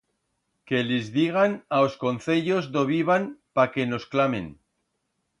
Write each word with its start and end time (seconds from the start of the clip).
Que 0.69 0.77
lis 0.85 1.09
digan 1.17 1.51
a 1.75 1.77
os 1.87 1.93
concellos 2.03 2.63
do 2.73 2.83
vivan 2.93 3.23
pa 3.55 3.65
que 3.73 3.83
nos 3.91 4.03
clamen. 4.13 4.45